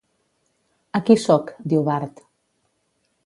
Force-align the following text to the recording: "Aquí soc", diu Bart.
"Aquí 0.99 1.17
soc", 1.25 1.53
diu 1.73 1.85
Bart. 1.91 2.25